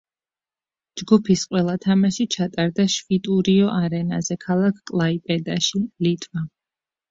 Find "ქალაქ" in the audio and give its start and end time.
4.49-4.83